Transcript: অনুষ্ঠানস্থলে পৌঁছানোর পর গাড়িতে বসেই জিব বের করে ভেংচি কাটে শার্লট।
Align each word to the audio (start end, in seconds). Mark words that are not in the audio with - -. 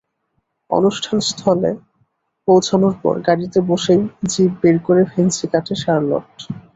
অনুষ্ঠানস্থলে 0.69 1.71
পৌঁছানোর 2.47 2.95
পর 3.03 3.15
গাড়িতে 3.27 3.59
বসেই 3.69 4.01
জিব 4.31 4.51
বের 4.61 4.77
করে 4.87 5.01
ভেংচি 5.11 5.45
কাটে 5.51 5.75
শার্লট। 5.81 6.27